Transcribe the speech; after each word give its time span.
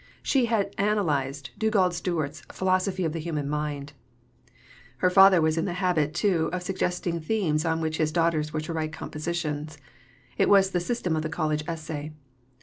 She 0.23 0.45
had 0.45 0.73
analysed 0.79 1.51
Dugald 1.59 1.93
Stewart's 1.93 2.41
Philosophy 2.51 3.05
of 3.05 3.13
the 3.13 3.19
Human 3.19 3.47
Mind. 3.47 3.93
Her 4.97 5.11
father 5.11 5.39
was 5.43 5.59
in 5.59 5.65
the 5.65 5.73
habit, 5.75 6.15
too, 6.15 6.49
of 6.51 6.63
suggesting 6.63 7.21
themes 7.21 7.65
on 7.65 7.81
which 7.81 7.97
his 7.97 8.11
daughters 8.11 8.51
were 8.51 8.61
to 8.61 8.73
write 8.73 8.93
compositions. 8.93 9.77
It 10.39 10.49
was 10.49 10.71
the 10.71 10.79
system 10.79 11.15
of 11.15 11.21
the 11.21 11.29
College 11.29 11.63
Essay. 11.67 12.13